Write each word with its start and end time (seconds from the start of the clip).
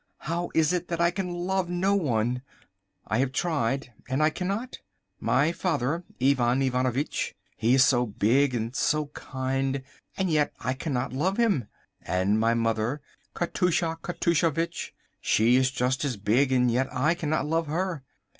How 0.21 0.49
is 0.55 0.73
it 0.73 0.87
that 0.87 0.99
I 0.99 1.11
can 1.11 1.31
love 1.31 1.69
no 1.69 1.93
one? 1.93 2.41
I 3.05 3.19
have 3.19 3.31
tried 3.31 3.93
and 4.09 4.23
I 4.23 4.31
cannot. 4.31 4.79
My 5.19 5.51
father—Ivan 5.51 6.63
Ivanovitch—he 6.63 7.73
is 7.75 7.83
so 7.83 8.07
big 8.07 8.55
and 8.55 8.75
so 8.75 9.09
kind, 9.13 9.83
and 10.17 10.31
yet 10.31 10.53
I 10.59 10.73
cannot 10.73 11.13
love 11.13 11.37
him; 11.37 11.67
and 12.01 12.39
my 12.39 12.55
mother, 12.55 12.99
Katoosha 13.35 13.97
Katooshavitch, 14.01 14.91
she 15.19 15.55
is 15.55 15.69
just 15.69 16.03
as 16.03 16.17
big, 16.17 16.51
and 16.51 16.71
yet 16.71 16.87
I 16.91 17.13
cannot 17.13 17.45
love 17.45 17.67
her. 17.67 18.01